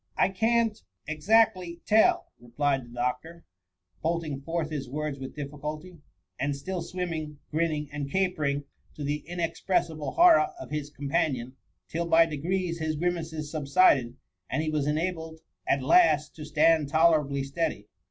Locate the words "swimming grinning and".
6.81-8.09